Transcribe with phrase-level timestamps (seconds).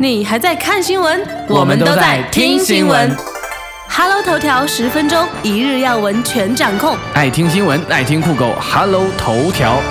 [0.00, 1.26] 你还在看新闻？
[1.48, 3.10] 我们都在听新闻。
[3.88, 6.96] Hello 头条十分钟，一日要闻全掌控。
[7.14, 9.82] 爱听新闻，爱听酷狗，Hello 头条。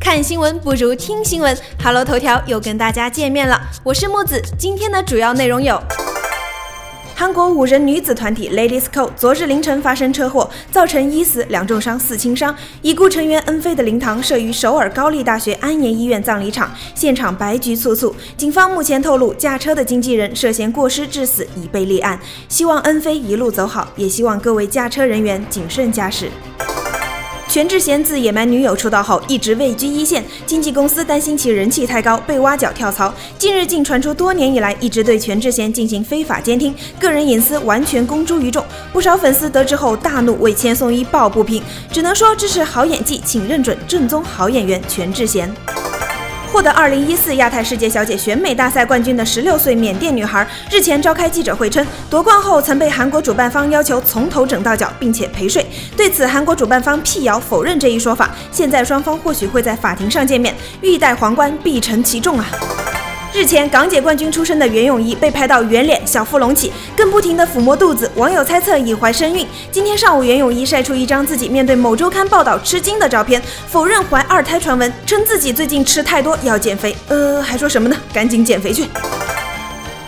[0.00, 4.42] 看新闻不如听新闻，Hello 头条又跟大家见面了，我是木子。
[4.58, 5.80] 今天的主要内容有：
[7.20, 12.54] 韩国五人女子团体 Ladies Code 昨日凌晨发生车祸，造成一死两重伤四轻伤。
[12.80, 18.14] 已故成员恩菲的灵堂设于首尔高丽大学安岩医院葬礼场，现场白局簇簇。
[18.36, 22.20] 警方目前透露，驾车的经纪人涉嫌过失致死，已被立案。
[22.48, 26.30] 希望恩菲一路走好，也希望各位驾车人员谨慎驾驶。
[27.48, 30.22] 全智贤自野蛮女友出道后，一直位居一线。
[30.44, 33.12] 经纪公司担心其人气太高，被挖角跳槽。
[33.38, 38.62] 近日竟传出多年以来一直对全智贤进行非法监听，个人隐私完全公诸于众。
[38.92, 41.62] 不少粉丝得知后大怒，为千颂伊抱不平。
[41.90, 45.50] 只能说支持好演技，请认准正宗好演员全智贤。
[46.52, 55.64] 获得2014亚太世界小姐选美大赛冠军的16岁缅甸女孩，日前召开记者会称，夺冠后曾被韩国主办方要求从头整到脚，并且陪睡。
[55.96, 58.30] 对此，韩国主办方辟谣否认这一说法。
[58.50, 62.46] 现在双方或许会在法庭上见面，欲戴皇冠必承其重啊！
[63.34, 69.46] 日前，港姐冠军出身的袁咏仪被拍到圆脸、小腹隆起，更不停地抚摸肚子，网友猜测已怀身孕。
[69.70, 76.96] 今天上午，袁咏仪晒出一张自己面对某周刊报道吃惊的照片，否认怀二胎传闻，称自己最近吃太多要减肥。
[77.08, 77.96] 呃，还说什么呢？
[78.12, 78.86] 赶紧减肥去！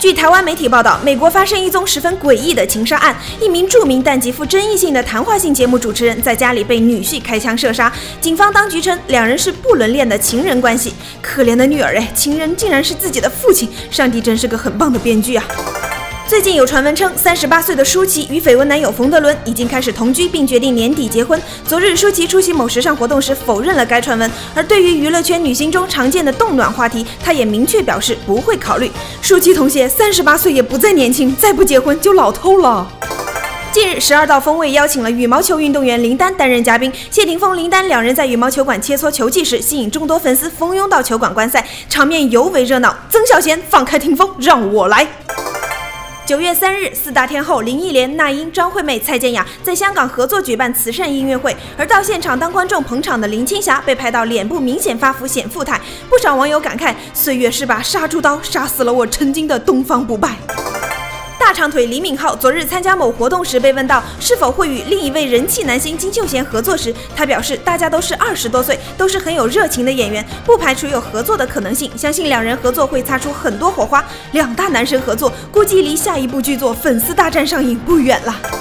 [0.00, 7.92] 据台湾媒体报道，美国发生一宗十分诡异的情杀案，一名著名但极富争议性的谈话性节目主持人在家里被女婿开枪射杀。
[8.18, 10.94] 警方当局称，两人是不伦恋的情人关系。
[11.20, 15.44] 可怜的女儿哎，情人竟然是自己的父亲，上帝真是个很棒的编剧啊！
[16.30, 21.42] 最近有传闻称，三十八岁的舒淇与绯闻男友冯德伦已经开始同居，并决定年底结婚。
[21.66, 24.30] 昨日，舒淇出席某时尚活动时否认了该传闻。
[24.54, 28.88] 而对于娱乐圈女星中常见的冻卵话题，她也明确表示不会考虑。
[29.20, 32.86] 舒淇同学三十八岁也不再年轻，再不结婚就老透了。
[33.72, 36.92] 近日，十二道锋味邀请了羽毛球运动员林丹担任嘉宾。
[37.10, 42.96] 谢霆锋、林丹两人在羽毛球馆切磋球技时，吸引众多粉丝蜂拥到球馆观赛，场面尤为热闹。
[43.10, 45.04] 曾小贤放开霆锋，让我来。
[46.30, 60.36] 九月三日，四大天后林忆莲、那英、张惠妹、蔡健雅在香港合作举办慈善音乐会，而到现场当观众捧场的林青霞被拍到脸部明显发福显富态，不少网友感慨：岁月是把杀猪刀，杀死了我曾经的东方不败。
[61.50, 74.04] 大长腿李敏镐昨日参加某活动时被问到是否会与另一位人气男星金秀贤合作时，他表示大家都是二十多岁，都是很有热情的演员，不排除有合作的可能性，相信两人合作会擦出很多火花。
[74.30, 78.59] 两大男神合作，估计离下一部剧作《粉丝大战》上映不远了。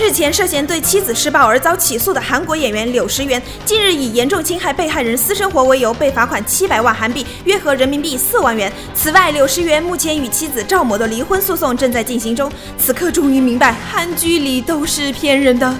[0.00, 8.72] 日前涉嫌对妻子施暴而遭起诉的韩国演员柳时元，近日以严重侵害被害人私生活为由被罚款七百万韩币，约合人民币四万元。
[8.94, 12.50] 此外，柳时元目前与妻子赵某的离婚诉讼正在进行中。
[12.78, 15.78] 此刻终于明白，韩剧里都是骗人的。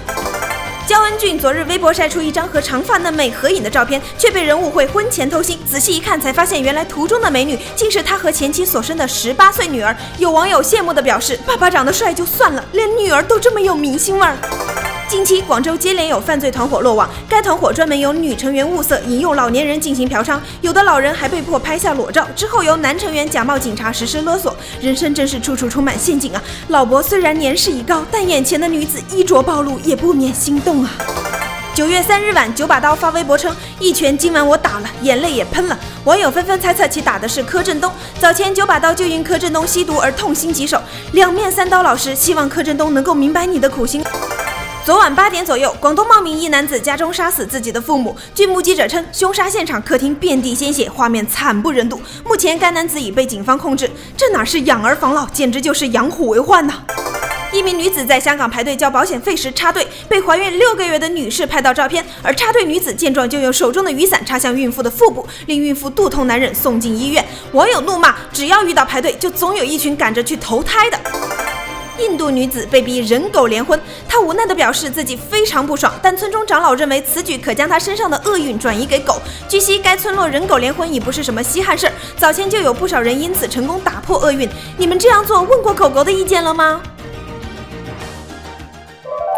[0.87, 5.57] 焦恩俊昨日微博晒出一张和长发嫩妹合影的照片，却被人误会婚前偷腥。
[5.65, 9.95] 仔细一看，才发现原来图中的美女竟是他和前妻所生的十八岁女儿。
[10.17, 14.35] 有网友羡慕地表示：“爸爸长得帅就算了，连女儿都这么有明星味儿。”
[15.11, 24.55] 近期，广州接连有犯罪团伙落网，该团伙专门由女成员物色，引诱老年人进行嫖娼，有的老人还被迫拍下裸照，之后由男成员假冒警察实施勒索。
[24.79, 26.41] 人生真是处处充满陷阱啊！
[26.69, 30.91] 老伯虽然年事已高，但眼前的女子衣着暴露，也不免心动啊。
[31.75, 37.91] 九月三日晚，九把刀发微博称：“一拳今晚我打了，眼泪也喷了。”网友纷纷猜测其打的是柯震东。
[38.17, 44.01] 早前九把刀就因柯震东吸毒而痛心疾首，两面三刀老师希望柯震东能够明白你的苦心。
[44.83, 48.15] 昨晚八点左右，广东茂名一男子家中杀死自己的父母。
[48.33, 52.01] 据目击者称，凶杀现场客厅遍地鲜血，画面惨不忍睹。
[52.25, 53.87] 目前该男子已被警方控制。
[54.17, 56.73] 这哪是养儿防老，简直就是养虎为患呐！
[57.53, 67.23] 一名女子在香港排队交保险费时插队，被怀孕六个月的女士拍到照片，而插队女子见状就用手中的雨伞插向孕妇的腹部，令孕妇肚痛难忍，送进医院。
[67.51, 70.99] 网友怒骂：只要遇到排队，就总有一群赶着去投胎的。
[72.01, 79.21] 印度女子被逼人狗联婚，她无奈地表示自己非常不爽，但村中长老认为此举可将她身上的厄运转移给狗。
[79.47, 84.49] 据悉，该村落人狗联婚已不是什么稀罕事儿，早前就有不少人因此成功打破厄运。
[84.77, 86.81] 你们这样做问过狗狗的意见了吗？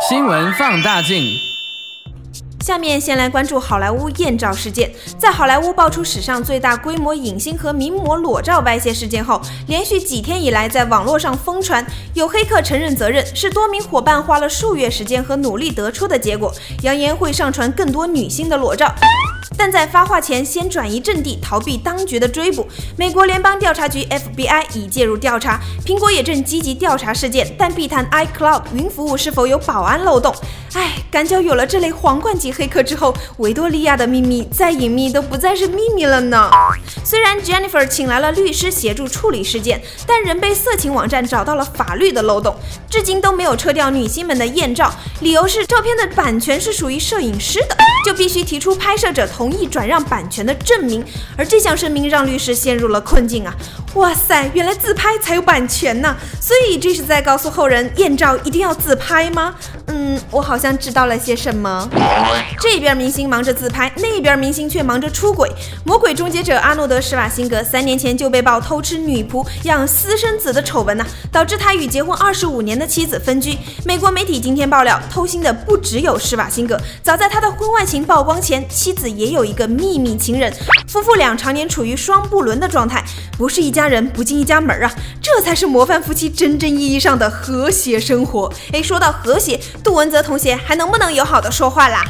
[0.10, 1.53] 新闻放大镜。
[2.64, 4.90] 下面先来关注好莱坞艳照事件。
[5.18, 18.96] 在好莱坞爆出史上最大规模影星和名模裸照外泄事件后，连续几天以来在网络上疯传，有黑客承认责任，是多名伙伴花了数月时间和努力得出的结果，扬言会上传更多女星的裸照。
[19.58, 22.68] 但在发话前先转移阵地，逃避当局的追捕。
[22.98, 30.34] 美国联邦调查局 FBI 已介入调查，苹果也正积极调查事件，但必谈 iCloud 云服务是否有保安漏洞。
[30.74, 36.50] 唉，感觉有了这类皇冠级黑客之后，维多利亚的秘密再隐秘都不再是秘密了呢。
[37.04, 42.56] 虽然 Jennifer 请来了律师协助处理事件，但仍被色情网站找到了法律的漏洞，
[42.90, 44.92] 至今都没有撤掉女星们的艳照，
[45.22, 51.04] 理由是照片的版权是属于摄影师的，就必须提出拍摄者同意转让版权的证明，
[51.38, 53.56] 而这项声明让律师陷入了困境啊！
[53.96, 59.54] 哇塞，原来自拍才有版权呢，所以这是在告诉后人艳照一定要自拍吗？
[59.88, 61.88] 嗯，我好像知道了些什么。
[62.60, 65.48] 这边明星忙着自拍，那边明星却忙着出轨。
[65.86, 73.56] 魔鬼终结者阿诺德施瓦辛格三年前就被曝偷吃女仆、养私生子的丑闻呢，导致他与结婚二十五年的妻子分居。
[73.86, 80.52] 美国媒体今天爆料，偷腥的不只有施瓦辛格，早在他的婚外情曝光前，妻子也有一个秘密情人，
[80.88, 83.04] 夫妇俩常年处于双不伦的状态，
[83.38, 84.90] 不是一家家人不进一家门啊，
[85.22, 88.50] 这才是模范夫妻真正意义上的和谐生活。
[88.72, 89.60] 哎，说到和谐。
[89.84, 92.02] 杜文泽同学还能不能友好的说话啦？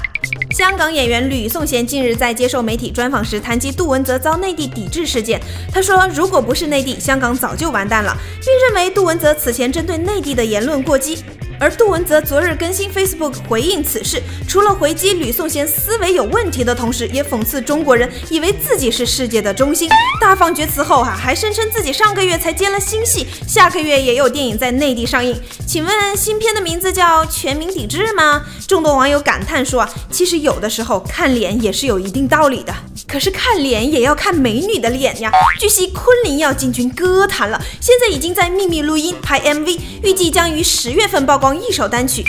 [0.52, 5.42] 香港演员吕颂贤近日在接受媒体专访时谈及杜文泽遭内地抵制事件，
[5.74, 11.24] 他说：“如果不是内地，香港早就完蛋了，并认为杜文泽此前针对内地的言论过激。”
[11.60, 19.90] 而杜文泽昨日更新 Facebook 回应此事，除了回击吕颂贤思维有问题的同时，也讽刺中国人以为自己是世界的中心。
[20.20, 25.40] 大放厥词后哈，还声称自己上个月才接了新戏，下个月也有电影在内地上映。
[25.66, 28.44] 请问新片的名字叫《全民抵制》吗？
[28.68, 32.74] 众多网友感叹说啊，其实有的时候看脸也是有一定道理的。
[33.14, 35.32] 可是看脸也要看美女的脸呀。
[35.60, 41.56] 据悉，昆凌要进军歌坛了，现在已经在秘密录音拍 MV，预计将于十月份曝光。
[41.62, 42.26] 一首单曲，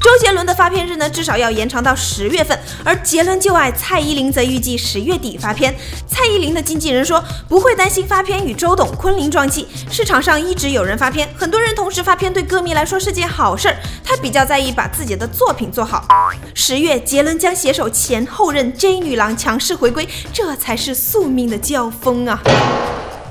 [0.00, 5.74] 周杰伦的发片日呢，至少要延长到十月份，而杰伦旧爱蔡依林则预计十月底发片。
[6.06, 13.76] 蔡依林的经纪人说，不会担心发片与周董、昆凌撞期，市场上一直有人发片，很多人同时发片，对歌迷来说是件好事儿。
[14.04, 16.06] 他比较在意把自己的作品做好。
[16.54, 22.40] 十月，杰伦将携手前后任 J 女郎强势回归，这才是宿命的交锋啊！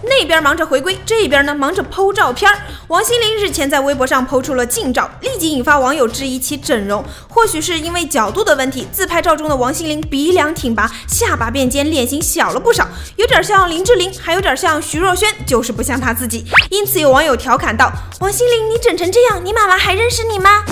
[0.07, 2.51] 那边忙着回归，这边呢忙着剖照片。
[2.87, 7.03] 王心凌日前在微博上剖出了近照，立即引发网友质疑其整容。
[7.27, 12.87] 或许是因为角度的问题，自拍照中的王心凌鼻梁挺拔，下巴变尖，脸型小了不少，
[13.17, 16.45] 有点像林志玲，还有点像徐若瑄，就是不像她自己。
[16.69, 20.63] 因此有网友调侃道：“王心凌，你整成这样，你妈妈还认识你吗？”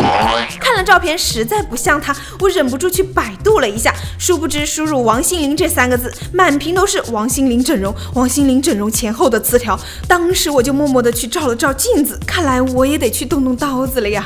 [0.85, 9.25] 照片实在不像他，我忍不住去百度了一下，殊不知输入“王心凌”这三个字，满屏都是王心凌整容，王心凌整容前后。
[9.25, 9.75] 的词条，
[10.07, 14.23] 当时我就默默的去照了照镜子，看来我也得去动动刀子了呀。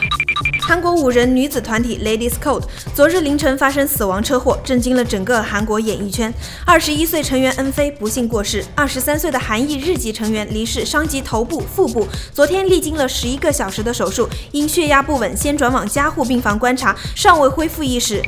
[0.69, 2.61] 韩国五人女子团体 Ladies Code
[2.93, 6.31] 昨日凌晨发生死亡车祸，震惊了整个韩国演艺圈。
[6.63, 12.07] 二十一岁成员恩菲不幸过世，二十三岁的韩裔日籍成员离世，伤及头部、腹部。
[12.31, 18.21] 昨天历经了十一个小时的手术，因血压不稳，先转往加护病房观察，尚未恢复意识。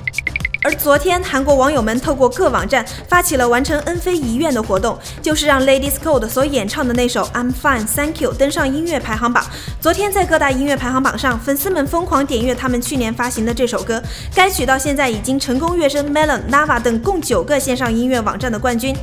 [0.64, 9.44] 而昨天，韩国网友们透过各网站发起了完成恩菲遗愿的活动，就是让 Ladies Code 所演唱的那首 I'm Fine Thank You 登上音乐排行榜。
[9.80, 14.00] 昨天在各大音乐排行榜上，粉丝们疯狂点阅他们去年发行的这首歌，
[14.36, 18.96] 该曲到现在已经成功跃升 Melon、Nava 等共九个线上音乐网站的冠军。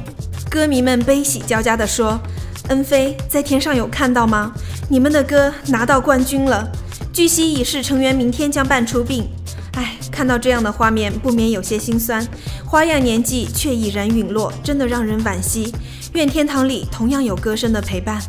[0.49, 2.21] 歌迷们悲喜交加地说
[2.71, 4.53] ：“恩菲在天上有看到吗？
[4.89, 6.71] 你们的歌拿到冠军了。”
[7.13, 9.29] 据悉，已是成员明天将办出殡。
[10.19, 12.27] 看到这样的画面，不免有些心酸。
[12.67, 15.73] 花样年纪却已然陨落，真的让人惋惜。
[16.15, 18.21] 愿天堂里同样有歌声的陪伴。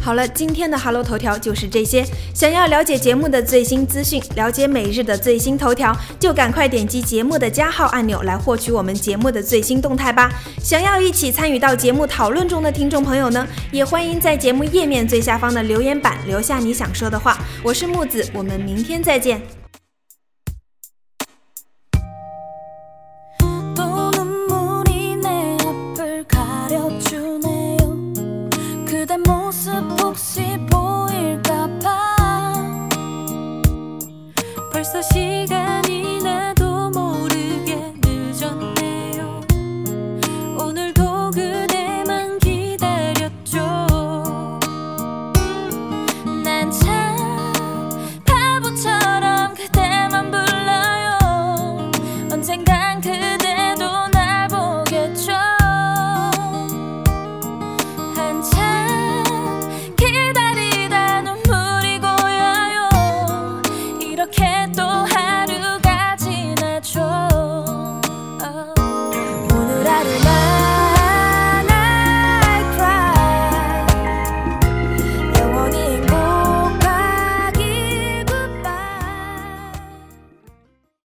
[0.00, 2.04] 好了，今天的 Hello 头条就是这些。
[2.34, 10.32] 想要了解节目的最新资讯，了解每日的最新头条，就赶快点击节目的加号按钮来获取我们节目的最新动态吧。
[10.60, 17.38] 想要一起参与到节目讨论中的听众朋友呢，也欢迎在节目页面最下方的留言板留下你想说的话。
[17.62, 19.61] 我是木子，我们明天再见。